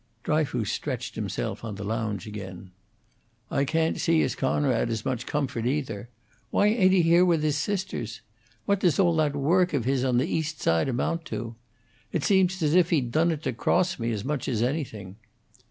[0.23, 2.71] Dryfoos stretched himself on the lounge again.
[3.51, 6.09] "I can't see as Coonrod is much comfort, either.
[6.49, 8.21] Why ain't he here with his sisters?
[8.65, 11.53] What does all that work of his on the East Side amount to?
[12.11, 15.17] It seems as if he done it to cross me, as much as anything."